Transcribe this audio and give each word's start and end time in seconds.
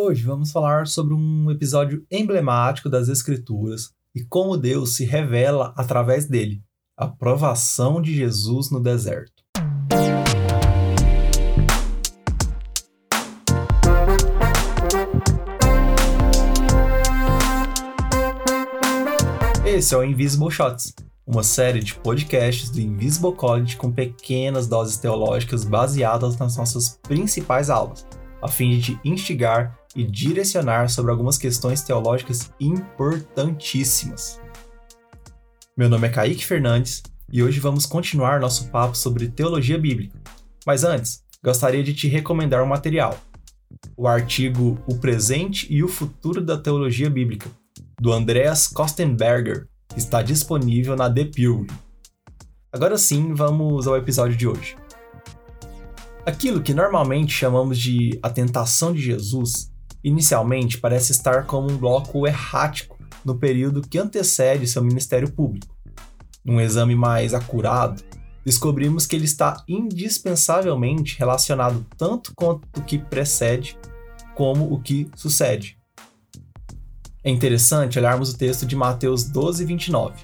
Hoje 0.00 0.22
vamos 0.22 0.52
falar 0.52 0.86
sobre 0.86 1.12
um 1.12 1.50
episódio 1.50 2.06
emblemático 2.08 2.88
das 2.88 3.08
Escrituras 3.08 3.90
e 4.14 4.22
como 4.24 4.56
Deus 4.56 4.94
se 4.94 5.04
revela 5.04 5.74
através 5.76 6.24
dele 6.24 6.62
a 6.96 7.08
provação 7.08 8.00
de 8.00 8.14
Jesus 8.14 8.70
no 8.70 8.80
deserto. 8.80 9.42
Esse 19.66 19.94
é 19.96 19.98
o 19.98 20.04
Invisible 20.04 20.52
Shots, 20.52 20.94
uma 21.26 21.42
série 21.42 21.80
de 21.80 21.96
podcasts 21.96 22.70
do 22.70 22.80
Invisible 22.80 23.34
College 23.34 23.76
com 23.76 23.90
pequenas 23.90 24.68
doses 24.68 24.96
teológicas 24.96 25.64
baseadas 25.64 26.38
nas 26.38 26.56
nossas 26.56 27.00
principais 27.02 27.68
aulas, 27.68 28.06
a 28.40 28.46
fim 28.46 28.78
de 28.78 28.94
te 28.94 29.00
instigar 29.04 29.76
e 29.98 30.04
direcionar 30.04 30.88
sobre 30.88 31.10
algumas 31.10 31.36
questões 31.36 31.82
teológicas 31.82 32.52
importantíssimas. 32.60 34.40
Meu 35.76 35.88
nome 35.88 36.06
é 36.06 36.10
Kaique 36.10 36.46
Fernandes 36.46 37.02
e 37.32 37.42
hoje 37.42 37.58
vamos 37.58 37.84
continuar 37.84 38.38
nosso 38.38 38.68
papo 38.68 38.96
sobre 38.96 39.26
teologia 39.26 39.76
bíblica. 39.76 40.16
Mas 40.64 40.84
antes, 40.84 41.24
gostaria 41.42 41.82
de 41.82 41.92
te 41.92 42.06
recomendar 42.06 42.62
um 42.62 42.68
material: 42.68 43.18
o 43.96 44.06
artigo 44.06 44.80
O 44.86 44.96
Presente 44.98 45.66
e 45.68 45.82
o 45.82 45.88
Futuro 45.88 46.40
da 46.40 46.56
Teologia 46.56 47.10
Bíblica, 47.10 47.50
do 48.00 48.12
Andreas 48.12 48.68
Kostenberger, 48.68 49.66
está 49.96 50.22
disponível 50.22 50.94
na 50.94 51.12
The 51.12 51.24
Pilgrim. 51.24 51.76
Agora 52.72 52.96
sim, 52.96 53.34
vamos 53.34 53.88
ao 53.88 53.96
episódio 53.96 54.36
de 54.36 54.46
hoje. 54.46 54.76
Aquilo 56.24 56.62
que 56.62 56.72
normalmente 56.72 57.32
chamamos 57.32 57.76
de 57.76 58.16
a 58.22 58.30
tentação 58.30 58.92
de 58.92 59.00
Jesus 59.00 59.76
inicialmente 60.02 60.78
parece 60.78 61.12
estar 61.12 61.46
como 61.46 61.70
um 61.70 61.76
bloco 61.76 62.26
errático 62.26 62.98
no 63.24 63.38
período 63.38 63.82
que 63.82 63.98
antecede 63.98 64.66
seu 64.66 64.82
ministério 64.82 65.30
público. 65.30 65.74
Num 66.44 66.60
exame 66.60 66.94
mais 66.94 67.34
acurado, 67.34 68.02
descobrimos 68.44 69.06
que 69.06 69.14
ele 69.14 69.26
está 69.26 69.62
indispensavelmente 69.68 71.18
relacionado 71.18 71.84
tanto 71.96 72.32
com 72.34 72.60
o 72.76 72.82
que 72.82 72.98
precede 72.98 73.78
como 74.34 74.72
o 74.72 74.80
que 74.80 75.10
sucede. 75.14 75.76
É 77.22 77.30
interessante 77.30 77.98
olharmos 77.98 78.32
o 78.32 78.38
texto 78.38 78.64
de 78.64 78.76
Mateus 78.76 79.24
12, 79.24 79.64
29. 79.64 80.22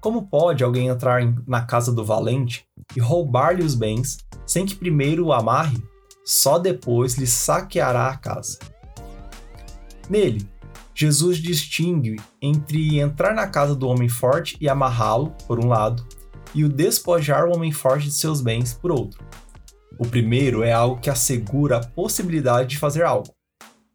Como 0.00 0.26
pode 0.26 0.64
alguém 0.64 0.88
entrar 0.88 1.22
na 1.46 1.62
casa 1.62 1.92
do 1.92 2.04
valente 2.04 2.66
e 2.96 3.00
roubar-lhe 3.00 3.62
os 3.62 3.74
bens 3.74 4.18
sem 4.46 4.66
que 4.66 4.74
primeiro 4.74 5.26
o 5.26 5.32
amarre? 5.32 5.76
Só 6.24 6.58
depois 6.58 7.14
lhe 7.14 7.26
saqueará 7.26 8.08
a 8.08 8.16
casa. 8.16 8.58
Nele, 10.08 10.48
Jesus 10.94 11.38
distingue 11.38 12.20
entre 12.40 13.00
entrar 13.00 13.34
na 13.34 13.46
casa 13.46 13.74
do 13.74 13.88
homem 13.88 14.08
forte 14.08 14.56
e 14.60 14.68
amarrá-lo, 14.68 15.34
por 15.46 15.58
um 15.58 15.66
lado, 15.66 16.06
e 16.54 16.64
o 16.64 16.68
despojar 16.68 17.46
o 17.48 17.54
homem 17.54 17.72
forte 17.72 18.06
de 18.06 18.14
seus 18.14 18.40
bens, 18.40 18.72
por 18.72 18.92
outro. 18.92 19.24
O 19.98 20.06
primeiro 20.06 20.62
é 20.62 20.72
algo 20.72 21.00
que 21.00 21.10
assegura 21.10 21.78
a 21.78 21.84
possibilidade 21.84 22.70
de 22.70 22.78
fazer 22.78 23.02
algo. 23.02 23.32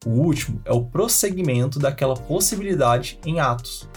O 0.06 0.12
último 0.12 0.62
é 0.64 0.72
o 0.72 0.86
prosseguimento 0.86 1.78
daquela 1.78 2.16
possibilidade 2.16 3.20
em 3.26 3.40
atos. 3.40 3.90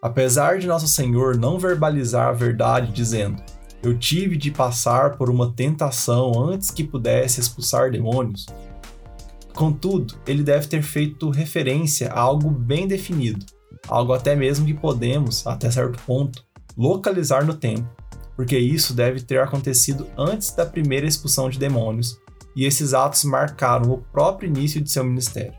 Apesar 0.00 0.58
de 0.58 0.66
Nosso 0.66 0.88
Senhor 0.88 1.36
não 1.36 1.58
verbalizar 1.58 2.28
a 2.28 2.32
verdade 2.32 2.92
dizendo: 2.92 3.42
Eu 3.82 3.98
tive 3.98 4.36
de 4.36 4.50
passar 4.50 5.16
por 5.16 5.28
uma 5.28 5.52
tentação 5.52 6.32
antes 6.40 6.70
que 6.70 6.84
pudesse 6.84 7.40
expulsar 7.40 7.90
demônios, 7.90 8.46
Contudo, 9.58 10.14
ele 10.24 10.44
deve 10.44 10.68
ter 10.68 10.82
feito 10.82 11.30
referência 11.30 12.12
a 12.12 12.20
algo 12.20 12.48
bem 12.48 12.86
definido, 12.86 13.44
algo 13.88 14.12
até 14.12 14.36
mesmo 14.36 14.64
que 14.64 14.72
podemos, 14.72 15.44
até 15.44 15.68
certo 15.68 16.00
ponto, 16.06 16.44
localizar 16.76 17.44
no 17.44 17.52
tempo, 17.52 17.90
porque 18.36 18.56
isso 18.56 18.94
deve 18.94 19.20
ter 19.20 19.40
acontecido 19.40 20.06
antes 20.16 20.52
da 20.52 20.64
primeira 20.64 21.08
expulsão 21.08 21.50
de 21.50 21.58
demônios, 21.58 22.20
e 22.54 22.64
esses 22.64 22.94
atos 22.94 23.24
marcaram 23.24 23.90
o 23.90 23.98
próprio 23.98 24.46
início 24.48 24.80
de 24.80 24.92
seu 24.92 25.02
ministério. 25.02 25.58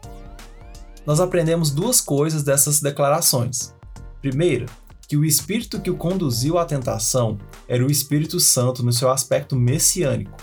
Nós 1.06 1.20
aprendemos 1.20 1.70
duas 1.70 2.00
coisas 2.00 2.42
dessas 2.42 2.80
declarações. 2.80 3.76
Primeira, 4.22 4.68
que 5.10 5.18
o 5.18 5.26
espírito 5.26 5.82
que 5.82 5.92
o 5.92 5.98
conduziu 5.98 6.58
à 6.58 6.64
tentação 6.64 7.38
era 7.68 7.86
o 7.86 7.92
Espírito 7.92 8.40
Santo 8.40 8.82
no 8.82 8.94
seu 8.94 9.12
aspecto 9.12 9.58
messiânico, 9.58 10.38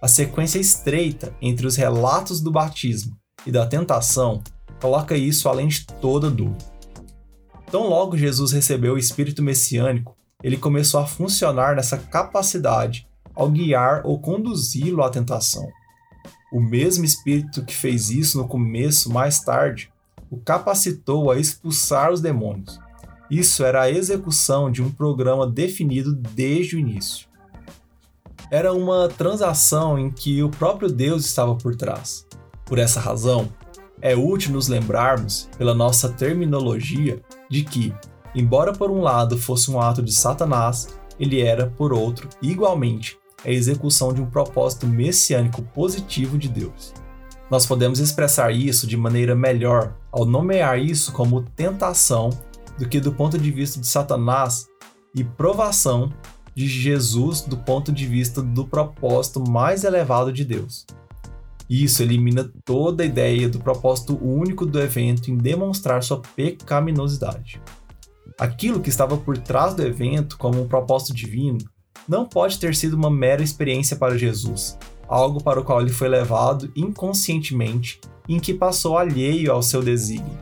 a 0.00 0.08
sequência 0.08 0.58
estreita 0.58 1.34
entre 1.42 1.66
os 1.66 1.76
relatos 1.76 2.40
do 2.40 2.50
batismo 2.50 3.14
e 3.44 3.52
da 3.52 3.66
tentação 3.66 4.42
coloca 4.80 5.14
isso 5.14 5.46
além 5.46 5.68
de 5.68 5.86
toda 5.86 6.30
dúvida. 6.30 6.64
Tão 7.70 7.86
logo 7.86 8.16
Jesus 8.16 8.50
recebeu 8.52 8.94
o 8.94 8.98
espírito 8.98 9.42
messiânico, 9.42 10.16
ele 10.42 10.56
começou 10.56 11.00
a 11.00 11.06
funcionar 11.06 11.76
nessa 11.76 11.98
capacidade 11.98 13.06
ao 13.34 13.50
guiar 13.50 14.00
ou 14.06 14.18
conduzi-lo 14.18 15.02
à 15.02 15.10
tentação. 15.10 15.68
O 16.50 16.60
mesmo 16.60 17.04
espírito 17.04 17.64
que 17.64 17.76
fez 17.76 18.08
isso 18.08 18.38
no 18.38 18.48
começo, 18.48 19.12
mais 19.12 19.40
tarde, 19.40 19.92
o 20.30 20.38
capacitou 20.38 21.30
a 21.30 21.38
expulsar 21.38 22.10
os 22.10 22.20
demônios. 22.22 22.80
Isso 23.30 23.62
era 23.64 23.82
a 23.82 23.90
execução 23.90 24.70
de 24.70 24.82
um 24.82 24.90
programa 24.90 25.46
definido 25.46 26.12
desde 26.12 26.74
o 26.74 26.78
início 26.78 27.29
era 28.50 28.72
uma 28.72 29.08
transação 29.08 29.98
em 29.98 30.10
que 30.10 30.42
o 30.42 30.48
próprio 30.48 30.90
Deus 30.90 31.24
estava 31.24 31.54
por 31.54 31.76
trás. 31.76 32.26
Por 32.64 32.78
essa 32.78 32.98
razão, 32.98 33.48
é 34.02 34.16
útil 34.16 34.52
nos 34.52 34.66
lembrarmos, 34.66 35.48
pela 35.56 35.74
nossa 35.74 36.08
terminologia, 36.08 37.20
de 37.48 37.62
que, 37.62 37.94
embora 38.34 38.72
por 38.72 38.90
um 38.90 39.00
lado 39.00 39.38
fosse 39.38 39.70
um 39.70 39.80
ato 39.80 40.02
de 40.02 40.12
Satanás, 40.12 40.88
ele 41.18 41.40
era, 41.40 41.66
por 41.66 41.92
outro, 41.92 42.28
igualmente, 42.42 43.18
a 43.44 43.50
execução 43.50 44.12
de 44.12 44.20
um 44.20 44.26
propósito 44.26 44.86
messiânico 44.86 45.62
positivo 45.62 46.36
de 46.36 46.48
Deus. 46.48 46.92
Nós 47.50 47.66
podemos 47.66 47.98
expressar 47.98 48.52
isso 48.52 48.86
de 48.86 48.96
maneira 48.96 49.34
melhor 49.34 49.94
ao 50.10 50.24
nomear 50.24 50.78
isso 50.78 51.12
como 51.12 51.42
tentação 51.42 52.30
do 52.78 52.88
que 52.88 53.00
do 53.00 53.12
ponto 53.12 53.38
de 53.38 53.50
vista 53.50 53.80
de 53.80 53.86
Satanás 53.86 54.66
e 55.14 55.24
provação 55.24 56.12
de 56.54 56.66
Jesus 56.66 57.42
do 57.42 57.56
ponto 57.56 57.92
de 57.92 58.06
vista 58.06 58.42
do 58.42 58.66
propósito 58.66 59.42
mais 59.48 59.84
elevado 59.84 60.32
de 60.32 60.44
Deus. 60.44 60.86
Isso 61.68 62.02
elimina 62.02 62.50
toda 62.64 63.04
a 63.04 63.06
ideia 63.06 63.48
do 63.48 63.60
propósito 63.60 64.18
único 64.20 64.66
do 64.66 64.80
evento 64.80 65.30
em 65.30 65.36
demonstrar 65.36 66.02
sua 66.02 66.20
pecaminosidade. 66.34 67.62
Aquilo 68.36 68.80
que 68.80 68.88
estava 68.88 69.16
por 69.16 69.38
trás 69.38 69.74
do 69.74 69.86
evento 69.86 70.36
como 70.36 70.60
um 70.60 70.66
propósito 70.66 71.14
divino 71.14 71.58
não 72.08 72.26
pode 72.26 72.58
ter 72.58 72.74
sido 72.74 72.94
uma 72.94 73.10
mera 73.10 73.42
experiência 73.42 73.96
para 73.96 74.18
Jesus, 74.18 74.76
algo 75.06 75.42
para 75.42 75.60
o 75.60 75.64
qual 75.64 75.80
ele 75.80 75.92
foi 75.92 76.08
levado 76.08 76.72
inconscientemente 76.74 78.00
em 78.28 78.40
que 78.40 78.54
passou 78.54 78.98
alheio 78.98 79.52
ao 79.52 79.62
seu 79.62 79.82
desígnio. 79.82 80.38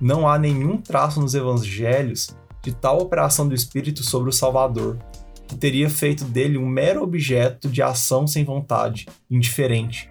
Não 0.00 0.28
há 0.28 0.38
nenhum 0.38 0.78
traço 0.78 1.20
nos 1.20 1.34
evangelhos 1.34 2.28
de 2.64 2.72
tal 2.74 2.98
operação 2.98 3.46
do 3.46 3.54
Espírito 3.54 4.02
sobre 4.02 4.30
o 4.30 4.32
Salvador, 4.32 4.98
que 5.46 5.54
teria 5.54 5.90
feito 5.90 6.24
dele 6.24 6.56
um 6.56 6.66
mero 6.66 7.02
objeto 7.02 7.68
de 7.68 7.82
ação 7.82 8.26
sem 8.26 8.42
vontade, 8.42 9.06
indiferente. 9.30 10.10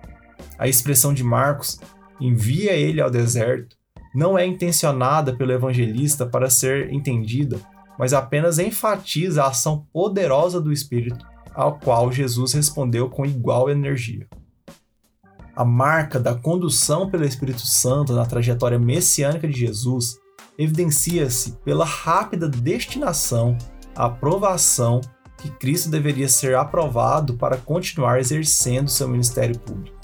A 0.60 0.68
expressão 0.68 1.14
de 1.14 1.24
Marcos, 1.24 1.80
envia 2.22 2.74
ele 2.74 3.02
ao 3.02 3.10
deserto, 3.10 3.76
não 4.14 4.38
é 4.38 4.46
intencionada 4.46 5.36
pelo 5.36 5.52
evangelista 5.52 6.28
para 6.28 6.48
ser 6.48 6.94
entendida, 6.94 7.60
mas 7.98 8.14
apenas 8.14 8.60
enfatiza 8.60 9.44
a 9.44 9.48
ação 9.48 9.88
poderosa 9.92 10.62
do 10.62 10.72
Espírito, 10.72 11.26
ao 11.56 11.80
qual 11.80 12.12
Jesus 12.12 12.54
respondeu 12.54 13.10
com 13.10 13.26
igual 13.26 13.70
energia. 13.70 14.28
A 15.56 15.66
marca 15.66 16.20
da 16.20 16.36
condução 16.36 17.10
pelo 17.10 17.26
Espírito 17.26 17.66
Santo 17.66 18.14
na 18.14 18.26
trajetória 18.26 18.78
messiânica 18.78 19.48
de 19.48 19.60
Jesus 19.60 20.18
evidencia-se 20.58 21.54
pela 21.64 21.86
rápida 21.86 22.48
destinação 22.48 23.58
à 23.96 24.06
aprovação 24.06 25.02
que 25.38 25.50
Cristo 25.50 25.90
deveria 25.90 26.30
ser 26.30 26.56
aprovado 26.56 27.34
para 27.36 27.58
continuar 27.58 28.20
exercendo 28.20 28.90
seu 28.90 29.08
ministério 29.08 29.58
público. 29.60 29.98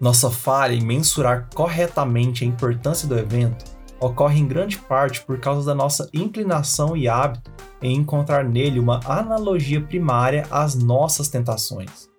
Nossa 0.00 0.30
falha 0.30 0.74
em 0.74 0.84
mensurar 0.84 1.48
corretamente 1.54 2.44
a 2.44 2.46
importância 2.46 3.08
do 3.08 3.18
evento 3.18 3.64
ocorre 3.98 4.38
em 4.38 4.46
grande 4.46 4.78
parte 4.78 5.24
por 5.24 5.40
causa 5.40 5.66
da 5.66 5.74
nossa 5.74 6.08
inclinação 6.12 6.96
e 6.96 7.08
hábito 7.08 7.50
em 7.80 7.96
encontrar 7.96 8.44
nele 8.44 8.78
uma 8.78 9.00
analogia 9.06 9.80
primária 9.80 10.46
às 10.50 10.74
nossas 10.74 11.28
tentações. 11.28 12.10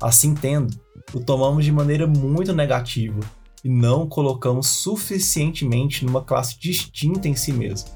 Assim 0.00 0.34
tendo, 0.34 0.74
o 1.12 1.20
tomamos 1.20 1.64
de 1.64 1.72
maneira 1.72 2.06
muito 2.06 2.52
negativa 2.52 3.20
e 3.64 3.68
não 3.68 4.08
colocamos 4.08 4.66
suficientemente 4.66 6.04
numa 6.04 6.22
classe 6.22 6.58
distinta 6.58 7.28
em 7.28 7.36
si 7.36 7.52
mesmo. 7.52 7.90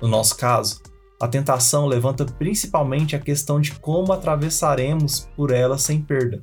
No 0.00 0.08
nosso 0.08 0.36
caso, 0.36 0.80
a 1.20 1.28
tentação 1.28 1.86
levanta 1.86 2.24
principalmente 2.24 3.14
a 3.14 3.20
questão 3.20 3.60
de 3.60 3.72
como 3.72 4.12
atravessaremos 4.12 5.28
por 5.36 5.52
ela 5.52 5.78
sem 5.78 6.00
perda. 6.00 6.40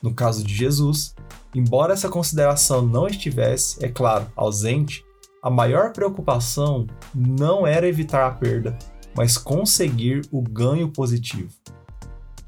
No 0.00 0.14
caso 0.14 0.44
de 0.44 0.54
Jesus, 0.54 1.14
embora 1.52 1.92
essa 1.92 2.08
consideração 2.08 2.82
não 2.82 3.08
estivesse, 3.08 3.84
é 3.84 3.88
claro, 3.88 4.30
ausente, 4.36 5.04
a 5.42 5.50
maior 5.50 5.92
preocupação 5.92 6.86
não 7.12 7.66
era 7.66 7.88
evitar 7.88 8.24
a 8.26 8.30
perda, 8.30 8.78
mas 9.16 9.36
conseguir 9.36 10.22
o 10.30 10.40
ganho 10.40 10.88
positivo. 10.88 11.52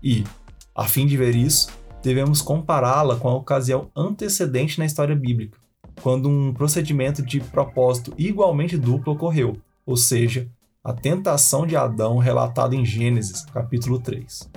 E, 0.00 0.22
a 0.74 0.84
fim 0.84 1.04
de 1.04 1.16
ver 1.16 1.34
isso, 1.34 1.68
devemos 2.04 2.42
compará-la 2.42 3.16
com 3.16 3.28
a 3.28 3.34
ocasião 3.34 3.90
antecedente 3.96 4.78
na 4.78 4.84
história 4.84 5.16
bíblica, 5.16 5.58
quando 6.02 6.28
um 6.28 6.52
procedimento 6.52 7.22
de 7.22 7.40
propósito 7.40 8.12
igualmente 8.18 8.76
duplo 8.76 9.14
ocorreu, 9.14 9.56
ou 9.86 9.96
seja, 9.96 10.46
a 10.84 10.92
tentação 10.92 11.66
de 11.66 11.74
Adão 11.74 12.18
relatada 12.18 12.76
em 12.76 12.84
Gênesis, 12.84 13.46
capítulo 13.46 13.98
3. 13.98 14.50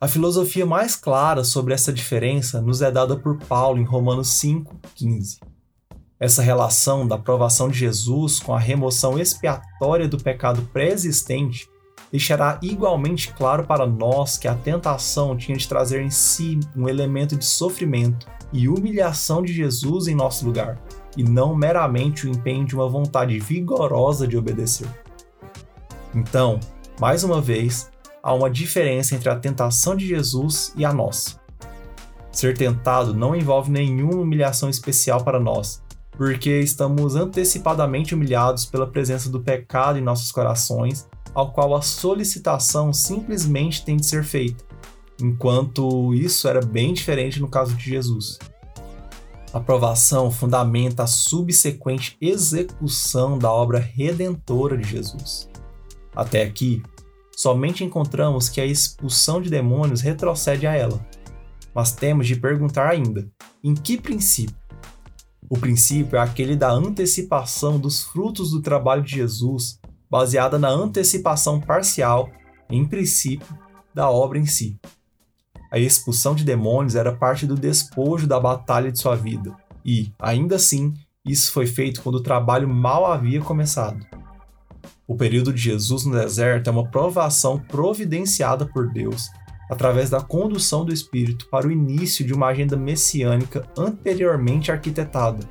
A 0.00 0.06
filosofia 0.06 0.64
mais 0.64 0.94
clara 0.94 1.42
sobre 1.42 1.74
essa 1.74 1.92
diferença 1.92 2.62
nos 2.62 2.80
é 2.80 2.92
dada 2.92 3.16
por 3.16 3.38
Paulo 3.38 3.80
em 3.80 3.84
Romanos 3.84 4.28
5:15. 4.28 5.40
Essa 6.18 6.42
relação 6.42 7.08
da 7.08 7.18
provação 7.18 7.68
de 7.68 7.78
Jesus 7.80 8.38
com 8.38 8.54
a 8.54 8.60
remoção 8.60 9.18
expiatória 9.18 10.06
do 10.06 10.16
pecado 10.16 10.62
pré-existente 10.72 11.68
deixará 12.12 12.60
igualmente 12.60 13.32
claro 13.32 13.64
para 13.64 13.86
nós 13.86 14.36
que 14.36 14.46
a 14.46 14.54
tentação 14.54 15.34
tinha 15.34 15.56
de 15.56 15.66
trazer 15.66 16.02
em 16.02 16.10
si 16.10 16.60
um 16.76 16.86
elemento 16.86 17.34
de 17.34 17.46
sofrimento 17.46 18.26
e 18.52 18.68
humilhação 18.68 19.42
de 19.42 19.50
Jesus 19.50 20.06
em 20.06 20.14
nosso 20.14 20.44
lugar, 20.44 20.78
e 21.16 21.22
não 21.22 21.56
meramente 21.56 22.26
o 22.26 22.30
empenho 22.30 22.66
de 22.66 22.74
uma 22.74 22.86
vontade 22.86 23.38
vigorosa 23.38 24.28
de 24.28 24.36
obedecer. 24.36 24.86
Então, 26.14 26.60
mais 27.00 27.24
uma 27.24 27.40
vez, 27.40 27.90
há 28.22 28.34
uma 28.34 28.50
diferença 28.50 29.14
entre 29.14 29.30
a 29.30 29.36
tentação 29.36 29.96
de 29.96 30.06
Jesus 30.06 30.74
e 30.76 30.84
a 30.84 30.92
nossa. 30.92 31.40
Ser 32.30 32.56
tentado 32.56 33.14
não 33.14 33.34
envolve 33.34 33.70
nenhuma 33.70 34.20
humilhação 34.20 34.68
especial 34.68 35.24
para 35.24 35.40
nós, 35.40 35.82
porque 36.10 36.60
estamos 36.60 37.16
antecipadamente 37.16 38.14
humilhados 38.14 38.66
pela 38.66 38.86
presença 38.86 39.30
do 39.30 39.40
pecado 39.40 39.98
em 39.98 40.02
nossos 40.02 40.30
corações, 40.30 41.08
ao 41.34 41.52
qual 41.52 41.74
a 41.74 41.82
solicitação 41.82 42.92
simplesmente 42.92 43.84
tem 43.84 43.96
de 43.96 44.06
ser 44.06 44.24
feita, 44.24 44.64
enquanto 45.20 46.14
isso 46.14 46.46
era 46.48 46.60
bem 46.60 46.92
diferente 46.92 47.40
no 47.40 47.48
caso 47.48 47.74
de 47.74 47.84
Jesus. 47.84 48.38
A 49.52 49.58
aprovação 49.58 50.30
fundamenta 50.30 51.02
a 51.02 51.06
subsequente 51.06 52.16
execução 52.20 53.38
da 53.38 53.52
obra 53.52 53.78
redentora 53.78 54.76
de 54.78 54.88
Jesus. 54.88 55.48
Até 56.16 56.42
aqui, 56.42 56.82
somente 57.36 57.84
encontramos 57.84 58.48
que 58.48 58.60
a 58.60 58.66
expulsão 58.66 59.42
de 59.42 59.50
demônios 59.50 60.00
retrocede 60.00 60.66
a 60.66 60.74
ela. 60.74 61.06
Mas 61.74 61.92
temos 61.92 62.26
de 62.26 62.36
perguntar 62.36 62.88
ainda: 62.88 63.30
em 63.62 63.74
que 63.74 63.98
princípio? 63.98 64.56
O 65.50 65.58
princípio 65.58 66.16
é 66.16 66.20
aquele 66.20 66.56
da 66.56 66.70
antecipação 66.70 67.78
dos 67.78 68.02
frutos 68.02 68.52
do 68.52 68.62
trabalho 68.62 69.02
de 69.02 69.16
Jesus, 69.16 69.78
baseada 70.12 70.58
na 70.58 70.68
antecipação 70.68 71.58
parcial, 71.58 72.30
em 72.68 72.84
princípio, 72.84 73.58
da 73.94 74.10
obra 74.10 74.38
em 74.38 74.44
si. 74.44 74.78
A 75.70 75.78
expulsão 75.78 76.34
de 76.34 76.44
demônios 76.44 76.94
era 76.94 77.16
parte 77.16 77.46
do 77.46 77.54
despojo 77.54 78.26
da 78.26 78.38
batalha 78.38 78.92
de 78.92 79.00
sua 79.00 79.16
vida, 79.16 79.56
e, 79.82 80.12
ainda 80.18 80.56
assim, 80.56 80.92
isso 81.24 81.50
foi 81.50 81.66
feito 81.66 82.02
quando 82.02 82.16
o 82.16 82.22
trabalho 82.22 82.68
mal 82.68 83.10
havia 83.10 83.40
começado. 83.40 84.04
O 85.08 85.16
período 85.16 85.50
de 85.50 85.62
Jesus 85.62 86.04
no 86.04 86.12
deserto 86.12 86.68
é 86.68 86.70
uma 86.70 86.90
provação 86.90 87.58
providenciada 87.58 88.66
por 88.66 88.92
Deus 88.92 89.30
através 89.70 90.10
da 90.10 90.20
condução 90.20 90.84
do 90.84 90.92
Espírito 90.92 91.48
para 91.48 91.66
o 91.66 91.72
início 91.72 92.22
de 92.22 92.34
uma 92.34 92.48
agenda 92.48 92.76
messiânica 92.76 93.66
anteriormente 93.78 94.70
arquitetada, 94.70 95.48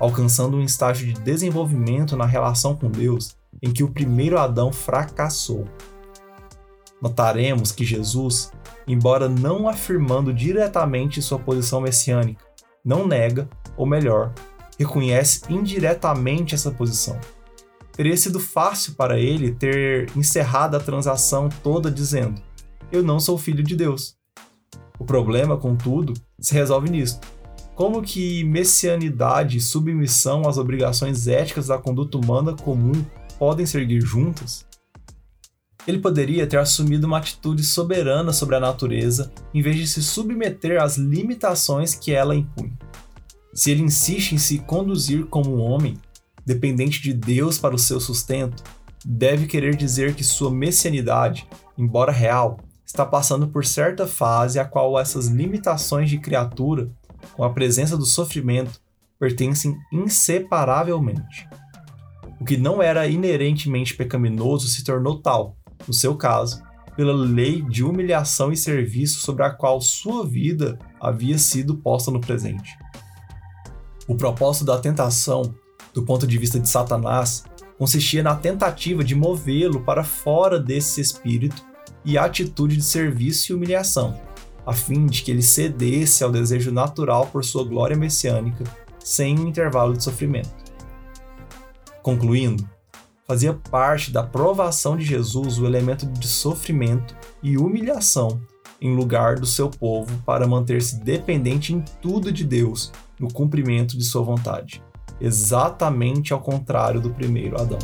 alcançando 0.00 0.56
um 0.56 0.62
estágio 0.62 1.06
de 1.06 1.20
desenvolvimento 1.20 2.16
na 2.16 2.26
relação 2.26 2.74
com 2.74 2.90
Deus 2.90 3.36
em 3.62 3.72
que 3.72 3.82
o 3.84 3.90
primeiro 3.90 4.38
Adão 4.38 4.72
fracassou. 4.72 5.66
Notaremos 7.00 7.72
que 7.72 7.84
Jesus 7.84 8.50
embora 8.86 9.28
não 9.28 9.68
afirmando 9.68 10.32
diretamente 10.32 11.22
sua 11.22 11.38
posição 11.38 11.80
messiânica, 11.80 12.44
não 12.84 13.06
nega, 13.06 13.48
ou 13.76 13.86
melhor, 13.86 14.32
reconhece 14.78 15.42
indiretamente 15.48 16.54
essa 16.54 16.70
posição. 16.70 17.18
Teria 17.92 18.16
sido 18.16 18.40
fácil 18.40 18.94
para 18.94 19.18
ele 19.18 19.52
ter 19.52 20.10
encerrado 20.16 20.76
a 20.76 20.80
transação 20.80 21.48
toda 21.62 21.90
dizendo: 21.90 22.42
Eu 22.90 23.02
não 23.02 23.20
sou 23.20 23.38
filho 23.38 23.62
de 23.62 23.76
Deus. 23.76 24.16
O 24.98 25.04
problema, 25.04 25.56
contudo, 25.56 26.12
se 26.40 26.54
resolve 26.54 26.90
nisto. 26.90 27.26
Como 27.74 28.02
que 28.02 28.44
messianidade 28.44 29.58
e 29.58 29.60
submissão 29.60 30.42
às 30.48 30.58
obrigações 30.58 31.26
éticas 31.26 31.68
da 31.68 31.78
conduta 31.78 32.18
humana 32.18 32.54
comum 32.54 33.04
podem 33.38 33.66
seguir 33.66 34.00
juntas? 34.00 34.66
Ele 35.86 35.98
poderia 35.98 36.46
ter 36.46 36.58
assumido 36.58 37.06
uma 37.06 37.18
atitude 37.18 37.62
soberana 37.62 38.32
sobre 38.32 38.56
a 38.56 38.60
natureza 38.60 39.30
em 39.52 39.60
vez 39.60 39.76
de 39.76 39.86
se 39.86 40.02
submeter 40.02 40.82
às 40.82 40.96
limitações 40.96 41.94
que 41.94 42.12
ela 42.12 42.34
impõe. 42.34 42.72
Se 43.52 43.70
ele 43.70 43.82
insiste 43.82 44.32
em 44.32 44.38
se 44.38 44.58
conduzir 44.58 45.26
como 45.26 45.56
um 45.56 45.60
homem, 45.60 45.96
dependente 46.44 47.02
de 47.02 47.12
Deus 47.12 47.58
para 47.58 47.74
o 47.74 47.78
seu 47.78 48.00
sustento, 48.00 48.62
deve 49.04 49.46
querer 49.46 49.76
dizer 49.76 50.14
que 50.14 50.24
sua 50.24 50.50
messianidade, 50.50 51.46
embora 51.76 52.10
real, 52.10 52.58
está 52.84 53.04
passando 53.04 53.46
por 53.46 53.64
certa 53.64 54.06
fase 54.06 54.58
a 54.58 54.64
qual 54.64 54.98
essas 54.98 55.26
limitações 55.26 56.08
de 56.08 56.18
criatura, 56.18 56.88
com 57.34 57.44
a 57.44 57.50
presença 57.50 57.96
do 57.96 58.06
sofrimento, 58.06 58.80
pertencem 59.18 59.76
inseparavelmente. 59.92 61.48
O 62.44 62.46
que 62.46 62.58
não 62.58 62.82
era 62.82 63.06
inerentemente 63.06 63.96
pecaminoso 63.96 64.68
se 64.68 64.84
tornou 64.84 65.18
tal, 65.18 65.56
no 65.88 65.94
seu 65.94 66.14
caso, 66.14 66.62
pela 66.94 67.14
lei 67.14 67.62
de 67.62 67.82
humilhação 67.82 68.52
e 68.52 68.56
serviço 68.58 69.20
sobre 69.20 69.44
a 69.44 69.50
qual 69.50 69.80
sua 69.80 70.26
vida 70.26 70.78
havia 71.00 71.38
sido 71.38 71.74
posta 71.74 72.10
no 72.10 72.20
presente. 72.20 72.76
O 74.06 74.14
propósito 74.14 74.66
da 74.66 74.78
tentação, 74.78 75.54
do 75.94 76.02
ponto 76.02 76.26
de 76.26 76.36
vista 76.36 76.60
de 76.60 76.68
Satanás, 76.68 77.44
consistia 77.78 78.22
na 78.22 78.36
tentativa 78.36 79.02
de 79.02 79.14
movê-lo 79.14 79.80
para 79.80 80.04
fora 80.04 80.60
desse 80.60 81.00
espírito 81.00 81.64
e 82.04 82.18
atitude 82.18 82.76
de 82.76 82.84
serviço 82.84 83.52
e 83.52 83.54
humilhação, 83.54 84.20
a 84.66 84.74
fim 84.74 85.06
de 85.06 85.22
que 85.22 85.30
ele 85.30 85.40
cedesse 85.40 86.22
ao 86.22 86.30
desejo 86.30 86.70
natural 86.70 87.26
por 87.28 87.42
sua 87.42 87.64
glória 87.64 87.96
messiânica, 87.96 88.64
sem 89.02 89.34
intervalo 89.34 89.96
de 89.96 90.04
sofrimento. 90.04 90.63
Concluindo, 92.04 92.68
fazia 93.26 93.54
parte 93.54 94.12
da 94.12 94.22
provação 94.22 94.94
de 94.94 95.02
Jesus 95.02 95.58
o 95.58 95.64
elemento 95.64 96.04
de 96.04 96.28
sofrimento 96.28 97.16
e 97.42 97.56
humilhação 97.56 98.42
em 98.78 98.94
lugar 98.94 99.36
do 99.36 99.46
seu 99.46 99.70
povo 99.70 100.22
para 100.26 100.46
manter-se 100.46 101.00
dependente 101.00 101.72
em 101.72 101.82
tudo 102.02 102.30
de 102.30 102.44
Deus 102.44 102.92
no 103.18 103.32
cumprimento 103.32 103.96
de 103.96 104.04
sua 104.04 104.20
vontade, 104.20 104.82
exatamente 105.18 106.34
ao 106.34 106.40
contrário 106.40 107.00
do 107.00 107.08
primeiro 107.08 107.58
Adão. 107.58 107.78